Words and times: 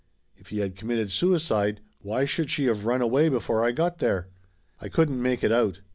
If 0.35 0.47
he 0.49 0.61
had 0.61 0.75
committed 0.75 1.11
suicide, 1.11 1.79
why 1.99 2.25
should 2.25 2.49
she 2.49 2.65
of 2.65 2.87
run 2.87 3.03
away 3.03 3.29
before 3.29 3.63
I 3.63 3.71
got 3.71 3.99
there? 3.99 4.29
I 4.79 4.89
couldn't 4.89 5.21
make 5.21 5.43
it 5.43 5.51
out. 5.51 5.81